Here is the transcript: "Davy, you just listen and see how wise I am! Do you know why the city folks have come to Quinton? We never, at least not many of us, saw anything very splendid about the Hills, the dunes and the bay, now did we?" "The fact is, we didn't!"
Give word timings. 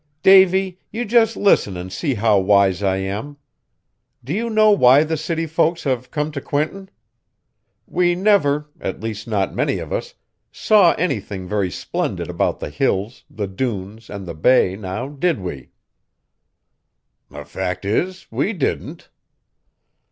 "Davy, 0.23 0.79
you 0.89 1.05
just 1.05 1.37
listen 1.37 1.77
and 1.77 1.93
see 1.93 2.15
how 2.15 2.39
wise 2.39 2.81
I 2.81 2.95
am! 2.97 3.37
Do 4.23 4.33
you 4.33 4.49
know 4.49 4.71
why 4.71 5.03
the 5.03 5.15
city 5.15 5.45
folks 5.45 5.83
have 5.83 6.09
come 6.09 6.31
to 6.31 6.41
Quinton? 6.41 6.89
We 7.85 8.15
never, 8.15 8.67
at 8.79 8.99
least 8.99 9.27
not 9.27 9.53
many 9.53 9.77
of 9.77 9.93
us, 9.93 10.15
saw 10.51 10.93
anything 10.93 11.47
very 11.47 11.69
splendid 11.69 12.31
about 12.31 12.59
the 12.59 12.71
Hills, 12.71 13.25
the 13.29 13.45
dunes 13.45 14.09
and 14.09 14.25
the 14.27 14.33
bay, 14.33 14.75
now 14.75 15.07
did 15.07 15.39
we?" 15.39 15.69
"The 17.29 17.45
fact 17.45 17.85
is, 17.85 18.25
we 18.31 18.53
didn't!" 18.53 19.07